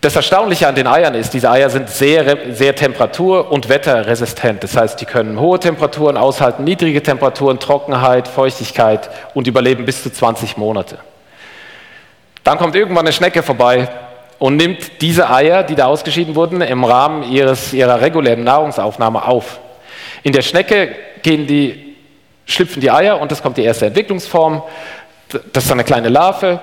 [0.00, 4.62] Das Erstaunliche an den Eiern ist, diese Eier sind sehr, sehr temperatur- und wetterresistent.
[4.62, 10.12] Das heißt, die können hohe Temperaturen aushalten, niedrige Temperaturen, Trockenheit, Feuchtigkeit und überleben bis zu
[10.12, 10.98] 20 Monate.
[12.44, 13.88] Dann kommt irgendwann eine Schnecke vorbei
[14.38, 19.58] und nimmt diese Eier, die da ausgeschieden wurden, im Rahmen ihres, ihrer regulären Nahrungsaufnahme auf.
[20.22, 21.96] In der Schnecke gehen die,
[22.44, 24.62] schlüpfen die Eier und das kommt die erste Entwicklungsform.
[25.52, 26.60] Das ist eine kleine Larve.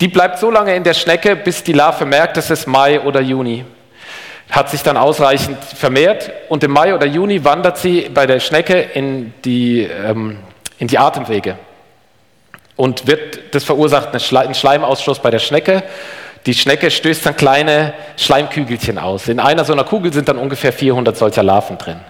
[0.00, 3.20] Die bleibt so lange in der Schnecke, bis die Larve merkt, es ist Mai oder
[3.20, 3.64] Juni.
[4.50, 8.78] Hat sich dann ausreichend vermehrt und im Mai oder Juni wandert sie bei der Schnecke
[8.80, 10.38] in die, ähm,
[10.78, 11.56] in die Atemwege.
[12.76, 15.82] Und wird, das verursacht einen Schleimausstoß bei der Schnecke.
[16.44, 19.28] Die Schnecke stößt dann kleine Schleimkügelchen aus.
[19.28, 22.00] In einer so einer Kugel sind dann ungefähr 400 solcher Larven drin.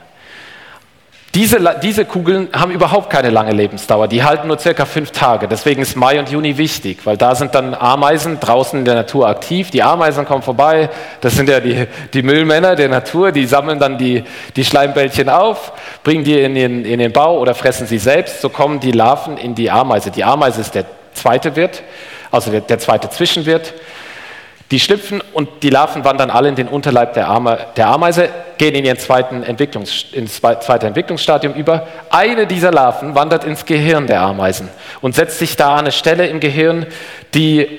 [1.36, 4.08] Diese, diese Kugeln haben überhaupt keine lange Lebensdauer.
[4.08, 5.48] Die halten nur circa fünf Tage.
[5.48, 9.28] Deswegen ist Mai und Juni wichtig, weil da sind dann Ameisen draußen in der Natur
[9.28, 9.70] aktiv.
[9.70, 10.88] Die Ameisen kommen vorbei.
[11.20, 13.32] Das sind ja die, die Müllmänner der Natur.
[13.32, 14.24] Die sammeln dann die,
[14.56, 18.40] die Schleimbällchen auf, bringen die in den, in den Bau oder fressen sie selbst.
[18.40, 20.10] So kommen die Larven in die Ameise.
[20.10, 21.82] Die Ameise ist der zweite Wirt,
[22.30, 23.74] also der, der zweite Zwischenwirt.
[24.72, 28.74] Die schlüpfen und die Larven wandern alle in den Unterleib der, Ame, der Ameise, gehen
[28.74, 31.86] in ihren zweiten Entwicklungs, zweite Entwicklungsstadium über.
[32.10, 34.68] Eine dieser Larven wandert ins Gehirn der Ameisen
[35.00, 36.86] und setzt sich da an eine Stelle im Gehirn,
[37.34, 37.78] die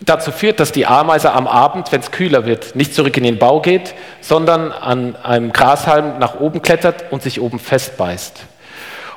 [0.00, 3.38] dazu führt, dass die Ameise am Abend, wenn es kühler wird, nicht zurück in den
[3.38, 8.40] Bau geht, sondern an einem Grashalm nach oben klettert und sich oben festbeißt.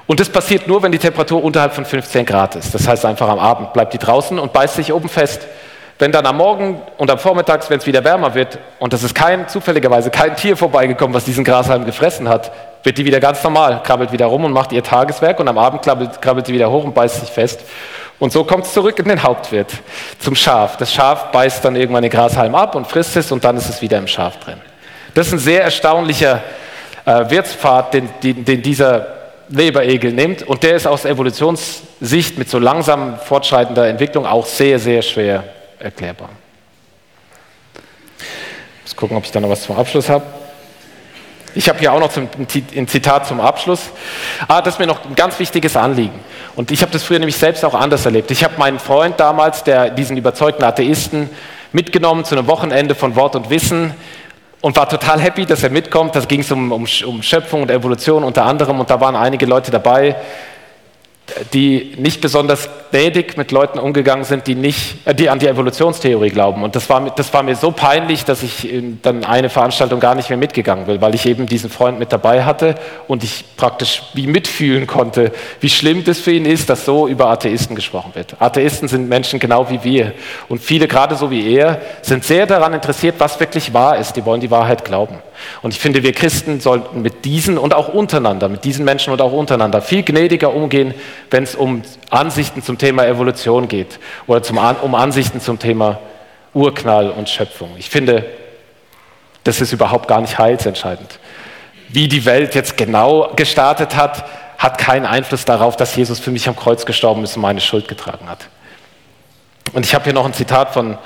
[0.06, 2.73] Und das passiert nur, wenn die Temperatur unterhalb von 15 Grad ist.
[2.73, 5.47] Das heißt einfach am Abend bleibt die draußen und beißt sich oben fest.
[6.04, 9.16] Wenn dann am Morgen und am Vormittags, wenn es wieder wärmer wird, und das ist
[9.16, 12.52] kein, zufälligerweise kein Tier vorbeigekommen, was diesen Grashalm gefressen hat,
[12.84, 15.82] wird die wieder ganz normal, krabbelt wieder rum und macht ihr Tageswerk und am Abend
[15.82, 17.62] krabbelt, krabbelt sie wieder hoch und beißt sich fest.
[18.20, 19.72] Und so kommt es zurück in den Hauptwirt,
[20.20, 20.76] zum Schaf.
[20.76, 23.82] Das Schaf beißt dann irgendwann den Grashalm ab und frisst es und dann ist es
[23.82, 24.60] wieder im Schaf drin.
[25.13, 26.44] Das ist ein sehr erstaunlicher
[27.06, 29.08] äh, Wirtspfad, den, den, den dieser
[29.48, 35.02] Leberegel nimmt und der ist aus Evolutionssicht mit so langsam fortschreitender Entwicklung auch sehr, sehr
[35.02, 35.46] schwer
[35.84, 36.30] erklärbar.
[38.84, 40.26] Muss gucken, ob ich da noch was zum Abschluss habe.
[41.56, 42.28] Ich habe hier auch noch zum,
[42.76, 43.91] ein Zitat zum Abschluss.
[44.48, 46.19] Ah, das ist mir noch ein ganz wichtiges Anliegen.
[46.56, 48.32] Und ich habe das früher nämlich selbst auch anders erlebt.
[48.32, 51.30] Ich habe meinen Freund damals, der diesen überzeugten Atheisten,
[51.72, 53.93] mitgenommen zu einem Wochenende von Wort und Wissen
[54.62, 56.15] und war total happy, dass er mitkommt.
[56.15, 59.46] Da ging es um, um, um Schöpfung und Evolution unter anderem und da waren einige
[59.46, 60.15] Leute dabei,
[61.54, 66.30] die nicht besonders gnädig mit Leuten umgegangen sind, die, nicht, äh, die an die Evolutionstheorie
[66.30, 66.63] glauben.
[66.63, 68.69] Und das war, das war mir so peinlich, dass ich
[69.02, 72.43] dann eine Veranstaltung gar nicht mehr mitgegangen will, weil ich eben diesen Freund mit dabei
[72.43, 72.76] hatte
[73.08, 77.28] und ich praktisch wie mitfühlen konnte, wie schlimm das für ihn ist, dass so über
[77.28, 78.36] Atheisten gesprochen wird.
[78.39, 80.13] Atheisten sind Menschen genau wie wir.
[80.50, 84.13] Und viele, gerade so wie er, sind sehr daran interessiert, was wirklich wahr ist.
[84.13, 85.17] Die wollen die Wahrheit glauben.
[85.62, 89.22] Und ich finde, wir Christen sollten mit diesen und auch untereinander, mit diesen Menschen und
[89.22, 90.93] auch untereinander viel gnädiger umgehen,
[91.32, 96.00] wenn es um Ansichten zum Thema Evolution geht oder zum, um Ansichten zum Thema
[96.54, 97.72] Urknall und Schöpfung.
[97.78, 98.26] Ich finde,
[99.44, 101.20] das ist überhaupt gar nicht heilsentscheidend.
[101.90, 104.26] Wie die Welt jetzt genau gestartet hat,
[104.58, 107.88] hat keinen Einfluss darauf, dass Jesus für mich am Kreuz gestorben ist und meine Schuld
[107.88, 108.48] getragen hat.
[109.74, 110.98] Und ich habe hier noch ein Zitat von,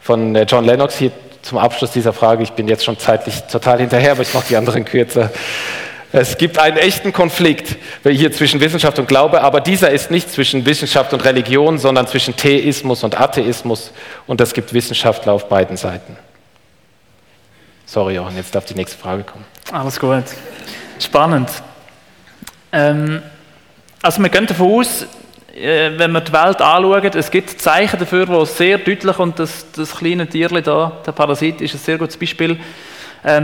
[0.00, 1.12] von äh, John Lennox hier
[1.42, 2.42] zum Abschluss dieser Frage.
[2.42, 5.30] Ich bin jetzt schon zeitlich total hinterher, aber ich mache die anderen kürzer.
[6.12, 10.64] Es gibt einen echten Konflikt hier zwischen Wissenschaft und Glaube, aber dieser ist nicht zwischen
[10.64, 13.92] Wissenschaft und Religion, sondern zwischen Theismus und Atheismus
[14.26, 16.16] und es gibt Wissenschaftler auf beiden Seiten.
[17.84, 19.44] Sorry, Johann, jetzt darf die nächste Frage kommen.
[19.72, 20.24] Alles gut.
[20.98, 21.50] Spannend.
[22.72, 23.22] Ähm,
[24.02, 25.06] also wir gehen davon aus,
[25.54, 29.66] äh, wenn wir die Welt anschauen, es gibt Zeichen dafür, wo sehr deutlich, und das,
[29.72, 32.58] das kleine Tierchen da, der Parasit, ist ein sehr gutes Beispiel,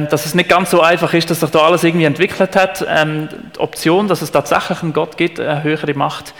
[0.09, 2.85] dass es nicht ganz so einfach ist, dass sich da alles irgendwie entwickelt hat.
[2.89, 6.35] Ähm, die Option, dass es tatsächlich einen Gott gibt, eine höhere Macht,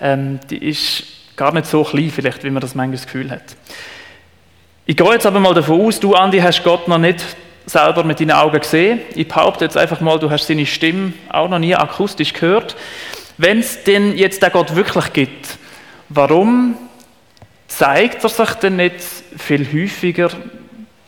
[0.00, 1.04] ähm, die ist
[1.36, 3.42] gar nicht so klein, vielleicht, wie man das manchmal das Gefühl hat.
[4.86, 7.24] Ich gehe jetzt aber mal davon aus, du, Andi, hast Gott noch nicht
[7.66, 9.00] selber mit deinen Augen gesehen.
[9.14, 12.76] Ich behaupte jetzt einfach mal, du hast seine Stimme auch noch nie akustisch gehört.
[13.38, 15.58] Wenn es denn jetzt den Gott wirklich gibt,
[16.08, 16.76] warum
[17.66, 18.96] zeigt er sich denn nicht
[19.38, 20.30] viel häufiger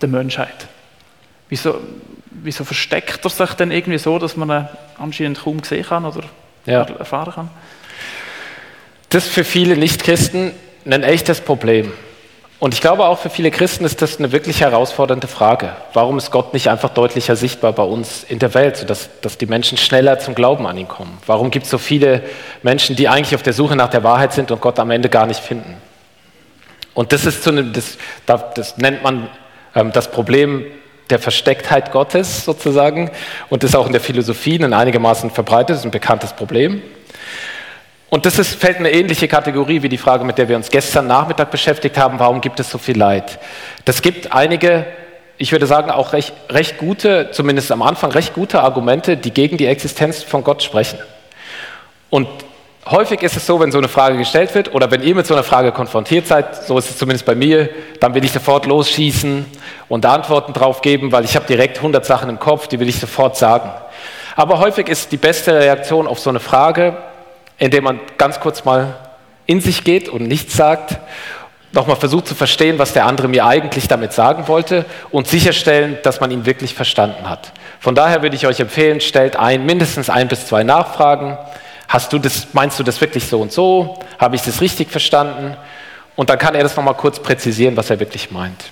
[0.01, 0.69] der Menschheit?
[1.49, 1.81] Wieso,
[2.31, 6.25] wieso versteckt er sich denn irgendwie so, dass man ihn anscheinend kaum sehen kann oder
[6.67, 6.83] ja.
[6.83, 7.51] erfahren kann?
[9.11, 10.53] Das ist für viele Nichtchristen
[10.85, 11.93] ein echtes Problem.
[12.59, 15.77] Und ich glaube auch für viele Christen ist das eine wirklich herausfordernde Frage.
[15.93, 19.45] Warum ist Gott nicht einfach deutlicher sichtbar bei uns in der Welt, sodass dass die
[19.45, 21.19] Menschen schneller zum Glauben an ihn kommen?
[21.27, 22.23] Warum gibt es so viele
[22.63, 25.27] Menschen, die eigentlich auf der Suche nach der Wahrheit sind und Gott am Ende gar
[25.27, 25.77] nicht finden?
[26.95, 29.29] Und das ist so eine, das, das nennt man
[29.75, 30.65] ähm, das Problem
[31.11, 33.11] der Verstecktheit Gottes sozusagen
[33.49, 36.83] und ist auch in der Philosophie ein einigermaßen verbreitetes und bekanntes Problem.
[38.09, 41.07] Und das ist, fällt eine ähnliche Kategorie wie die Frage, mit der wir uns gestern
[41.07, 43.39] Nachmittag beschäftigt haben, warum gibt es so viel Leid?
[43.85, 44.87] Das gibt einige,
[45.39, 49.57] ich würde sagen, auch recht, recht gute, zumindest am Anfang recht gute Argumente, die gegen
[49.57, 50.99] die Existenz von Gott sprechen.
[52.09, 52.29] Und
[52.87, 55.35] häufig ist es so, wenn so eine Frage gestellt wird oder wenn ihr mit so
[55.35, 57.69] einer Frage konfrontiert seid, so ist es zumindest bei mir,
[58.01, 59.45] dann will ich sofort losschießen
[59.89, 62.99] und Antworten drauf geben, weil ich habe direkt 100 Sachen im Kopf, die will ich
[62.99, 63.71] sofort sagen.
[64.37, 66.97] Aber häufig ist die beste Reaktion auf so eine Frage,
[67.59, 68.97] indem man ganz kurz mal
[69.47, 70.99] in sich geht und nichts sagt
[71.77, 76.21] nochmal versucht zu verstehen, was der andere mir eigentlich damit sagen wollte und sicherstellen, dass
[76.21, 77.53] man ihn wirklich verstanden hat.
[77.81, 81.37] Von daher würde ich euch empfehlen, stellt ein, mindestens ein bis zwei Nachfragen.
[81.89, 83.99] Hast du das, meinst du das wirklich so und so?
[84.19, 85.57] Habe ich das richtig verstanden?
[86.17, 88.65] Und dann kann er das nochmal kurz präzisieren, was er wirklich meint.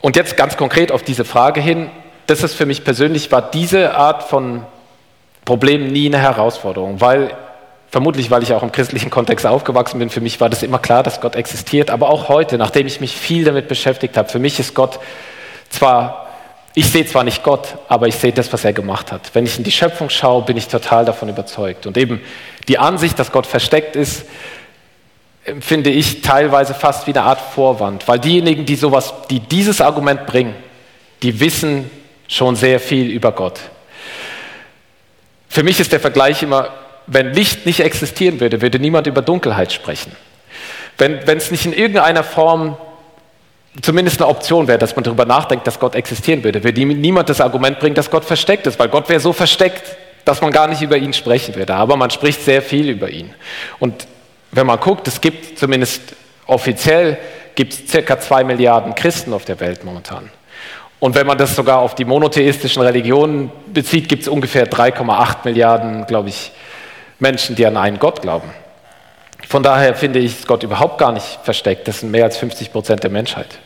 [0.00, 1.90] Und jetzt ganz konkret auf diese Frage hin,
[2.26, 4.64] das ist für mich persönlich, war diese Art von
[5.44, 7.30] Problem nie eine Herausforderung, weil
[7.88, 11.02] vermutlich, weil ich auch im christlichen Kontext aufgewachsen bin, für mich war das immer klar,
[11.02, 14.58] dass Gott existiert, aber auch heute, nachdem ich mich viel damit beschäftigt habe, für mich
[14.58, 14.98] ist Gott
[15.70, 16.25] zwar,
[16.78, 19.30] ich sehe zwar nicht Gott, aber ich sehe das, was er gemacht hat.
[19.32, 21.86] Wenn ich in die Schöpfung schaue, bin ich total davon überzeugt.
[21.86, 22.20] Und eben
[22.68, 24.26] die Ansicht, dass Gott versteckt ist,
[25.60, 30.26] finde ich teilweise fast wie eine Art Vorwand, weil diejenigen, die sowas, die dieses Argument
[30.26, 30.54] bringen,
[31.22, 31.90] die wissen
[32.28, 33.58] schon sehr viel über Gott.
[35.48, 36.74] Für mich ist der Vergleich immer,
[37.06, 40.14] wenn Licht nicht existieren würde, würde niemand über Dunkelheit sprechen.
[40.98, 42.76] Wenn es nicht in irgendeiner Form
[43.82, 47.40] zumindest eine Option wäre, dass man darüber nachdenkt, dass Gott existieren würde, würde niemand das
[47.40, 50.82] Argument bringen, dass Gott versteckt ist, weil Gott wäre so versteckt, dass man gar nicht
[50.82, 51.74] über ihn sprechen würde.
[51.74, 53.32] Aber man spricht sehr viel über ihn.
[53.78, 54.06] Und
[54.50, 56.00] wenn man guckt, es gibt zumindest
[56.46, 57.18] offiziell
[57.54, 60.30] gibt es circa zwei Milliarden Christen auf der Welt momentan.
[60.98, 66.06] Und wenn man das sogar auf die monotheistischen Religionen bezieht, gibt es ungefähr 3,8 Milliarden,
[66.06, 66.52] glaube ich,
[67.18, 68.50] Menschen, die an einen Gott glauben.
[69.48, 71.86] Von daher finde ich Gott überhaupt gar nicht versteckt.
[71.86, 73.58] Das sind mehr als 50 Prozent der Menschheit.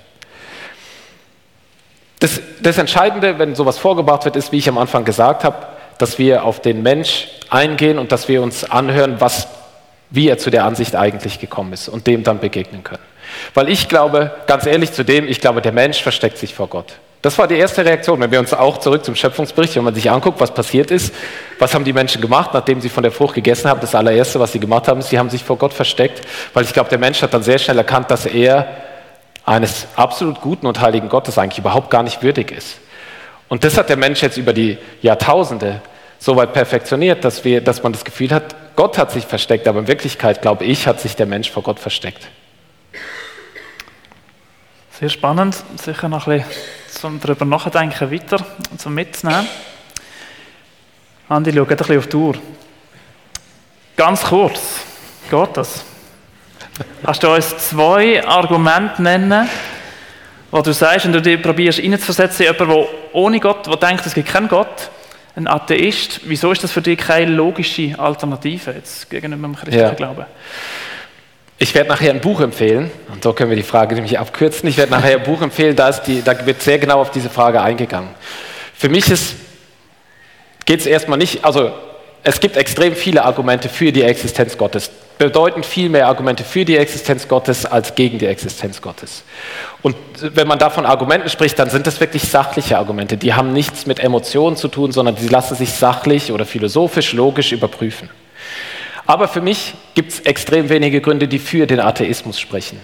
[2.21, 5.57] Das, das Entscheidende, wenn sowas vorgebracht wird, ist, wie ich am Anfang gesagt habe,
[5.99, 9.49] dass wir auf den Mensch eingehen und dass wir uns anhören, was,
[10.11, 13.03] wie er zu der Ansicht eigentlich gekommen ist und dem dann begegnen können.
[13.55, 16.95] Weil ich glaube, ganz ehrlich zu dem, ich glaube, der Mensch versteckt sich vor Gott.
[17.23, 20.11] Das war die erste Reaktion, wenn wir uns auch zurück zum Schöpfungsbericht, wenn man sich
[20.11, 21.15] anguckt, was passiert ist,
[21.59, 23.81] was haben die Menschen gemacht, nachdem sie von der Frucht gegessen haben.
[23.81, 26.23] Das allererste, was sie gemacht haben, ist, sie haben sich vor Gott versteckt,
[26.55, 28.67] weil ich glaube, der Mensch hat dann sehr schnell erkannt, dass er
[29.45, 32.79] eines absolut guten und heiligen Gottes eigentlich überhaupt gar nicht würdig ist.
[33.49, 35.81] Und das hat der Mensch jetzt über die Jahrtausende
[36.19, 39.81] so weit perfektioniert, dass, wir, dass man das Gefühl hat, Gott hat sich versteckt, aber
[39.81, 42.29] in Wirklichkeit, glaube ich, hat sich der Mensch vor Gott versteckt.
[44.99, 48.45] Sehr spannend, sicher noch ein bisschen zum darüber nachdenken weiter,
[48.77, 49.49] zum mitzunehmen.
[51.29, 52.35] Andi, schau ein bisschen auf die Uhr.
[53.97, 54.61] Ganz kurz,
[55.31, 55.85] geht das?
[57.05, 59.49] Hast du uns zwei Argumente nennen,
[60.51, 64.07] wo du sagst, wenn du dich probierst reinzuversetzen in jemanden, der ohne Gott, der denkt,
[64.07, 64.91] es gibt keinen Gott,
[65.37, 69.95] ein Atheist, wieso ist das für dich keine logische Alternative jetzt gegenüber dem christlichen ja.
[69.95, 70.27] Glauben?
[71.59, 74.69] Ich werde nachher ein Buch empfehlen, und so können wir die Frage nämlich abkürzen.
[74.69, 77.61] Ich werde nachher ein Buch empfehlen, da, die, da wird sehr genau auf diese Frage
[77.61, 78.11] eingegangen.
[78.75, 79.05] Für mich
[80.65, 81.71] geht es erstmal nicht, also
[82.23, 86.77] es gibt extrem viele Argumente für die Existenz Gottes, bedeutend viel mehr Argumente für die
[86.77, 89.23] Existenz Gottes als gegen die Existenz Gottes.
[89.83, 93.17] Und wenn man da von Argumenten spricht, dann sind das wirklich sachliche Argumente.
[93.17, 97.53] Die haben nichts mit Emotionen zu tun, sondern die lassen sich sachlich oder philosophisch, logisch
[97.53, 98.11] überprüfen.
[99.07, 102.81] Aber für mich gibt es extrem wenige Gründe, die für den Atheismus sprechen.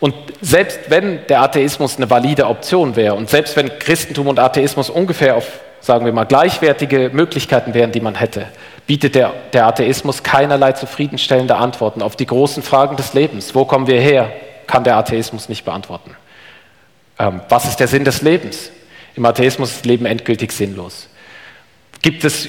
[0.00, 4.90] Und selbst wenn der Atheismus eine valide Option wäre und selbst wenn Christentum und Atheismus
[4.90, 5.46] ungefähr auf,
[5.80, 8.46] sagen wir mal, gleichwertige Möglichkeiten wären, die man hätte,
[8.86, 13.54] bietet der, der Atheismus keinerlei zufriedenstellende Antworten auf die großen Fragen des Lebens.
[13.54, 14.32] Wo kommen wir her?
[14.66, 16.16] Kann der Atheismus nicht beantworten.
[17.18, 18.70] Ähm, was ist der Sinn des Lebens?
[19.16, 21.08] Im Atheismus ist Leben endgültig sinnlos.
[22.02, 22.48] Gibt es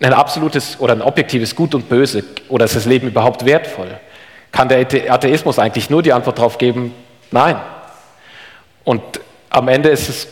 [0.00, 3.98] ein absolutes oder ein objektives Gut und Böse oder ist das Leben überhaupt wertvoll?
[4.52, 6.94] Kann der Atheismus eigentlich nur die Antwort darauf geben,
[7.30, 7.56] nein.
[8.84, 9.02] Und
[9.50, 10.28] am Ende ist es,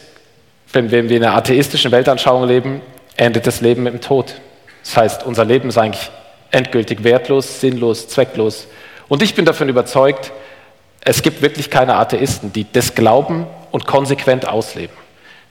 [0.73, 2.81] wenn wir in einer atheistischen Weltanschauung leben,
[3.17, 4.35] endet das Leben mit dem Tod.
[4.83, 6.11] Das heißt, unser Leben ist eigentlich
[6.51, 8.67] endgültig wertlos, sinnlos, zwecklos.
[9.09, 10.33] Und ich bin davon überzeugt,
[11.05, 14.97] es gibt wirklich keine Atheisten, die das glauben und konsequent ausleben.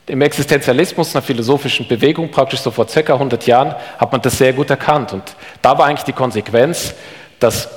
[0.07, 4.53] Im Existenzialismus, einer philosophischen Bewegung, praktisch so vor circa 100 Jahren, hat man das sehr
[4.53, 5.13] gut erkannt.
[5.13, 5.23] Und
[5.61, 6.93] da war eigentlich die Konsequenz,
[7.39, 7.69] dass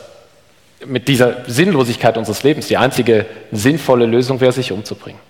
[0.87, 5.21] mit dieser Sinnlosigkeit unseres Lebens die einzige sinnvolle Lösung wäre, sich umzubringen.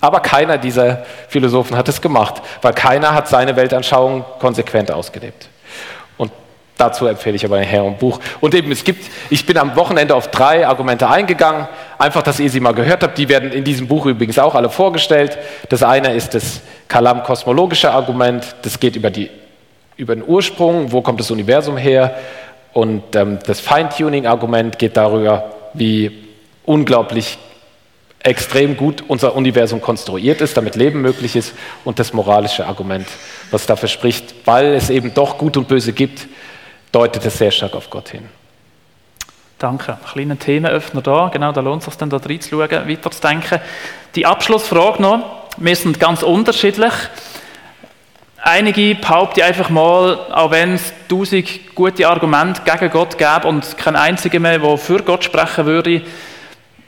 [0.00, 5.48] Aber keiner dieser Philosophen hat es gemacht, weil keiner hat seine Weltanschauung konsequent ausgelebt.
[6.76, 8.20] Dazu empfehle ich aber nachher ein Buch.
[8.40, 11.68] Und eben, es gibt, ich bin am Wochenende auf drei Argumente eingegangen.
[11.96, 13.16] Einfach, dass ihr sie mal gehört habt.
[13.16, 15.38] Die werden in diesem Buch übrigens auch alle vorgestellt.
[15.70, 18.56] Das eine ist das Kalam-kosmologische Argument.
[18.60, 19.30] Das geht über, die,
[19.96, 20.92] über den Ursprung.
[20.92, 22.14] Wo kommt das Universum her?
[22.74, 26.24] Und ähm, das Feintuning-Argument geht darüber, wie
[26.66, 27.38] unglaublich
[28.26, 31.54] extrem gut unser Universum konstruiert ist, damit Leben möglich ist.
[31.84, 33.06] Und das moralische Argument,
[33.50, 36.26] was dafür spricht, weil es eben doch Gut und Böse gibt,
[36.90, 38.28] deutet es sehr stark auf Gott hin.
[39.58, 39.92] Danke.
[39.92, 41.30] Ein kleiner Themenöffner da.
[41.32, 43.60] Genau, da lohnt es sich dann da reinzuschauen, weiterzudenken.
[44.14, 45.48] Die Abschlussfrage noch.
[45.56, 46.92] Wir sind ganz unterschiedlich.
[48.42, 53.96] Einige behaupten einfach mal, auch wenn es tausend gute Argumente gegen Gott gäbe und kein
[53.96, 56.02] einziger mehr, der für Gott sprechen würde,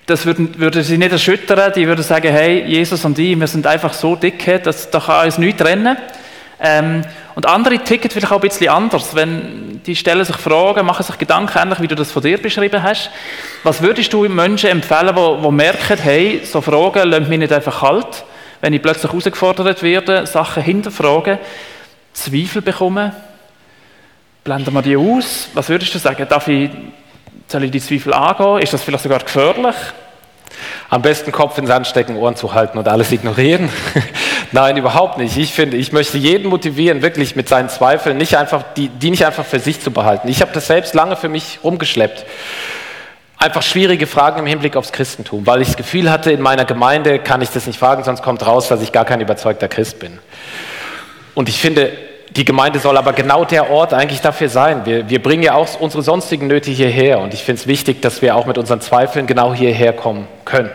[0.08, 1.72] das würde, würde sie nicht erschüttern.
[1.76, 5.26] Die würden sagen, hey, Jesus und ich, wir sind einfach so dicke, dass da kann
[5.26, 5.96] uns nichts trennen.
[6.60, 7.02] Ähm,
[7.34, 9.14] und andere ticken vielleicht auch ein bisschen anders.
[9.14, 12.82] Wenn die stellen sich Fragen, machen sich Gedanken, ähnlich wie du das von dir beschrieben
[12.82, 13.10] hast.
[13.62, 17.80] Was würdest du Menschen empfehlen, die, die merken, hey, so Fragen lassen mich nicht einfach
[17.80, 18.24] kalt,
[18.62, 21.38] wenn ich plötzlich herausgefordert werde, Sachen hinterfragen,
[22.14, 23.12] Zweifel bekommen?
[24.42, 25.50] Blenden wir die aus?
[25.52, 26.26] Was würdest du sagen?
[26.28, 26.70] Darf ich,
[27.48, 28.58] soll ich die Zweifel angehen?
[28.58, 29.74] Ist das vielleicht sogar gefährlich?
[30.90, 33.68] Am besten Kopf in den Sand stecken, Ohren zu halten und alles ignorieren.
[34.52, 35.36] Nein, überhaupt nicht.
[35.36, 39.24] Ich finde, ich möchte jeden motivieren, wirklich mit seinen Zweifeln nicht einfach, die, die nicht
[39.26, 40.28] einfach für sich zu behalten.
[40.28, 42.24] Ich habe das selbst lange für mich rumgeschleppt.
[43.36, 47.18] Einfach schwierige Fragen im Hinblick aufs Christentum, weil ich das Gefühl hatte, in meiner Gemeinde
[47.18, 50.18] kann ich das nicht fragen, sonst kommt raus, dass ich gar kein überzeugter Christ bin.
[51.34, 51.92] Und ich finde,
[52.38, 54.86] die Gemeinde soll aber genau der Ort eigentlich dafür sein.
[54.86, 58.22] Wir, wir bringen ja auch unsere sonstigen Nöte hierher und ich finde es wichtig, dass
[58.22, 60.70] wir auch mit unseren Zweifeln genau hierher kommen können.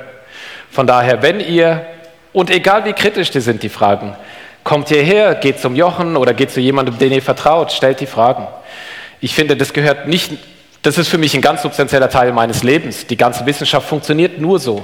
[0.69, 1.85] Von daher, wenn ihr,
[2.33, 4.13] und egal wie kritisch die sind, die Fragen,
[4.65, 8.45] kommt hierher, geht zum Jochen oder geht zu jemandem, den ihr vertraut, stellt die Fragen.
[9.21, 10.33] Ich finde, das gehört nicht,
[10.81, 13.07] das ist für mich ein ganz substanzieller Teil meines Lebens.
[13.07, 14.83] Die ganze Wissenschaft funktioniert nur so.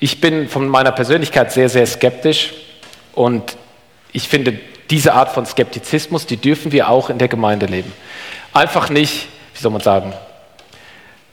[0.00, 2.54] Ich bin von meiner Persönlichkeit sehr, sehr skeptisch
[3.14, 3.56] und
[4.12, 4.58] ich finde,
[4.90, 7.92] diese Art von Skeptizismus, die dürfen wir auch in der Gemeinde leben.
[8.52, 10.12] Einfach nicht, wie soll man sagen,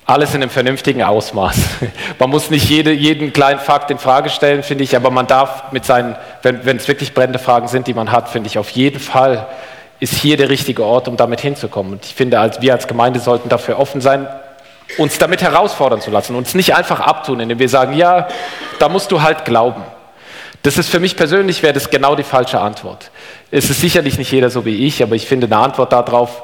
[0.09, 1.55] alles in einem vernünftigen Ausmaß.
[2.19, 5.71] Man muss nicht jede, jeden kleinen Fakt in Frage stellen, finde ich, aber man darf
[5.71, 8.71] mit seinen, wenn, wenn es wirklich brennende Fragen sind, die man hat, finde ich, auf
[8.71, 9.45] jeden Fall
[9.99, 11.93] ist hier der richtige Ort, um damit hinzukommen.
[11.93, 14.27] Und ich finde, als, wir als Gemeinde sollten dafür offen sein,
[14.97, 18.27] uns damit herausfordern zu lassen, uns nicht einfach abtun, indem wir sagen, ja,
[18.79, 19.83] da musst du halt glauben.
[20.63, 23.12] Das ist für mich persönlich, wäre das genau die falsche Antwort.
[23.51, 26.43] Es ist sicherlich nicht jeder so wie ich, aber ich finde, eine Antwort darauf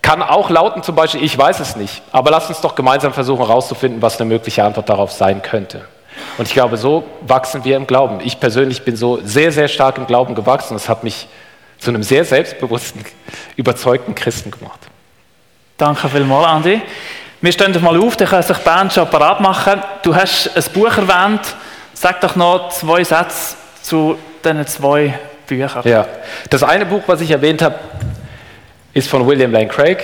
[0.00, 2.02] kann auch lauten, zum Beispiel, ich weiß es nicht.
[2.12, 5.84] Aber lass uns doch gemeinsam versuchen herauszufinden, was eine mögliche Antwort darauf sein könnte.
[6.38, 8.20] Und ich glaube, so wachsen wir im Glauben.
[8.24, 10.74] Ich persönlich bin so sehr, sehr stark im Glauben gewachsen.
[10.74, 11.28] Das hat mich
[11.78, 13.04] zu einem sehr selbstbewussten,
[13.56, 14.80] überzeugten Christen gemacht.
[15.76, 16.80] Danke vielmals, Andi.
[17.40, 19.80] Wir stehen doch mal auf, dann kann sich Bernd schon parat machen.
[20.02, 21.42] Du hast ein Buch erwähnt.
[21.94, 25.82] Sag doch noch zwei Sätze zu diesen zwei Büchern.
[25.84, 26.06] Ja,
[26.50, 27.74] das eine Buch, was ich erwähnt habe,
[28.94, 29.98] ist von William Lane Craig,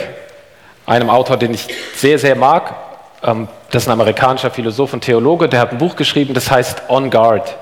[0.86, 2.74] einem Autor, den ich sehr, sehr mag.
[3.22, 6.82] Ähm, das ist ein amerikanischer Philosoph und Theologe, der hat ein Buch geschrieben, das heißt
[6.88, 7.56] On Guard.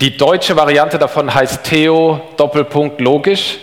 [0.00, 3.58] Die deutsche Variante davon heißt Theo Doppelpunkt logisch.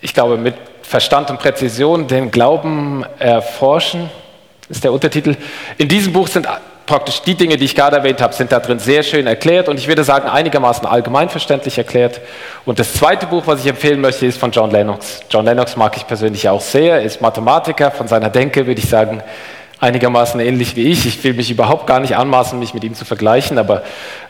[0.00, 4.10] Ich glaube, mit Verstand und Präzision den Glauben erforschen,
[4.70, 5.36] ist der Untertitel.
[5.76, 6.48] In diesem Buch sind
[6.90, 9.78] praktisch die Dinge, die ich gerade erwähnt habe, sind da drin sehr schön erklärt und
[9.78, 12.20] ich würde sagen einigermaßen allgemeinverständlich erklärt.
[12.64, 15.20] Und das zweite Buch, was ich empfehlen möchte, ist von John Lennox.
[15.30, 19.22] John Lennox mag ich persönlich auch sehr, ist Mathematiker, von seiner Denke würde ich sagen
[19.78, 21.06] einigermaßen ähnlich wie ich.
[21.06, 23.84] Ich will mich überhaupt gar nicht anmaßen, mich mit ihm zu vergleichen, aber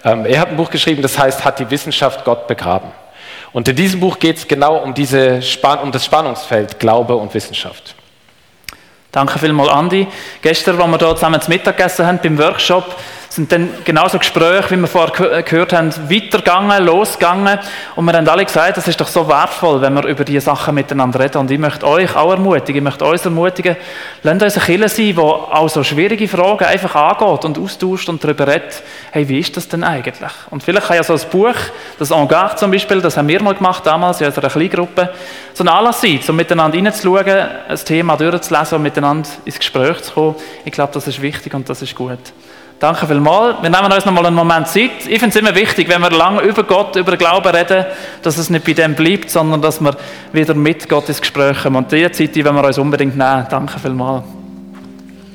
[0.05, 2.90] ähm, er hat ein Buch geschrieben, das heißt, hat die Wissenschaft Gott begraben.
[3.53, 7.33] Und in diesem Buch geht es genau um, diese Span um das Spannungsfeld Glaube und
[7.33, 7.94] Wissenschaft.
[9.12, 10.07] Danke vielmals, Andi.
[10.40, 12.96] Gestern, als wir hier zusammen zu Mittag gegessen haben beim Workshop,
[13.33, 17.61] sind dann genauso Gespräche, wie wir vorher gehört haben, weitergegangen, losgegangen.
[17.95, 20.75] Und wir haben alle gesagt, es ist doch so wertvoll, wenn wir über diese Sachen
[20.75, 21.38] miteinander reden.
[21.38, 23.77] Und ich möchte euch auch ermutigen, ich möchte uns ermutigen,
[24.25, 28.23] lasst uns eine Kirche sein, die auch so schwierige Fragen einfach angeht und austauscht und
[28.23, 30.31] darüber redet, hey, wie ist das denn eigentlich?
[30.51, 31.55] Und vielleicht kann ja so ein Buch,
[32.01, 35.11] das Engage zum Beispiel, das haben wir mal gemacht damals in unserer Kleingruppe,
[35.55, 37.29] so ein Anlass sein, um miteinander reinzuschauen,
[37.69, 40.35] ein Thema durchzulesen und miteinander ins Gespräch zu kommen.
[40.64, 42.19] Ich glaube, das ist wichtig und das ist gut.
[42.81, 43.61] Danke vielmals.
[43.61, 45.07] Wir nehmen uns noch mal einen Moment Zeit.
[45.07, 47.85] Ich finde es immer wichtig, wenn wir lange über Gott, über Glauben reden,
[48.23, 49.95] dass es nicht bei dem bleibt, sondern dass wir
[50.33, 51.77] wieder mit Gott ins Gespräch kommen.
[51.77, 53.47] Und diese Zeit die wollen wir uns unbedingt nehmen.
[53.51, 54.39] Danke vielmals.